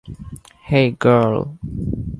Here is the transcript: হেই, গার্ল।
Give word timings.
হেই, 0.69 0.87
গার্ল। 1.03 1.35